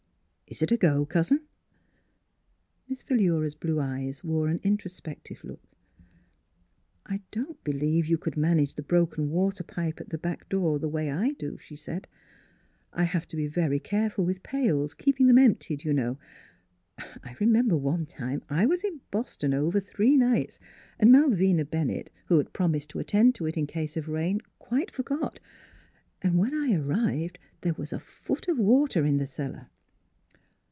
"Is 0.47 0.61
it 0.61 0.69
a 0.69 0.75
go, 0.75 1.05
cousin?" 1.05 1.45
Miss 2.89 3.01
Philura's 3.03 3.55
blue 3.55 3.79
eyes 3.79 4.21
wore 4.21 4.49
an 4.49 4.59
intro 4.63 4.89
spective 4.91 5.45
look." 5.45 5.63
I 7.15 7.21
don't 7.31 7.63
believe 7.63 8.05
you 8.07 8.17
could 8.17 8.35
manage 8.35 8.73
the 8.75 8.81
broken 8.81 9.29
water 9.29 9.63
pipe 9.63 10.01
at 10.01 10.09
the 10.09 10.17
back 10.17 10.49
door 10.49 10.77
the 10.77 10.89
way 10.89 11.09
I 11.09 11.31
do," 11.39 11.57
she 11.57 11.77
said." 11.77 12.05
I 12.93 13.05
have 13.05 13.27
to 13.29 13.37
be 13.37 13.47
very 13.47 13.79
careful 13.79 14.25
with 14.25 14.43
pails, 14.43 14.93
keeping 14.93 15.27
them 15.27 15.37
emptied, 15.37 15.85
you 15.85 15.93
know. 15.93 16.17
I 16.97 17.33
remember 17.39 17.77
one 17.77 18.05
time 18.05 18.41
I 18.49 18.65
was 18.65 18.83
in 18.83 18.99
Boston 19.09 19.53
over 19.53 19.79
three 19.79 20.17
nights 20.17 20.59
and 20.99 21.13
Malvina 21.13 21.63
Bennett, 21.63 22.11
who 22.25 22.37
had 22.39 22.51
promised 22.51 22.89
to 22.89 22.99
attend 22.99 23.35
to 23.35 23.45
it, 23.45 23.55
in 23.55 23.67
case 23.67 23.95
of 23.95 24.09
rain, 24.09 24.41
quite 24.59 24.91
forgot. 24.91 25.39
And 26.21 26.37
when 26.37 26.53
I 26.53 26.73
arrived, 26.73 27.39
there 27.61 27.75
was 27.75 27.93
a 27.93 28.01
foot 28.01 28.49
of 28.49 28.59
water 28.59 29.05
in 29.05 29.15
the 29.15 29.25
cellar." 29.27 29.67